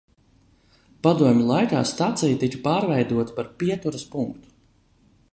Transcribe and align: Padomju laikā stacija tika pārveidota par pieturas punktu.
Padomju 1.07 1.43
laikā 1.49 1.83
stacija 1.89 2.39
tika 2.43 2.61
pārveidota 2.63 3.35
par 3.41 3.51
pieturas 3.65 4.07
punktu. 4.15 4.53